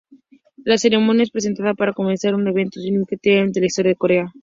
[0.63, 4.33] La ceremonia es presentada para conmemorar un evento significante en la historia de Corea.